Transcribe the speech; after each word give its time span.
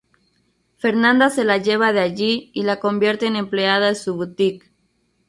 Fernanda 0.79 1.29
se 1.29 1.45
la 1.45 1.57
lleva 1.57 1.93
de 1.93 1.99
allí 1.99 2.49
y 2.55 2.63
la 2.63 2.79
convierte 2.79 3.27
en 3.27 3.35
empleada 3.35 3.89
de 3.89 3.93
su 3.93 4.15
boutique. 4.15 4.71